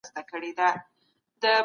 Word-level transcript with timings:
د 0.03 0.03
یوې 0.03 0.11
ښې 0.13 0.21
ټولنې 0.29 0.51
په 0.57 0.67
هیله. 1.41 1.59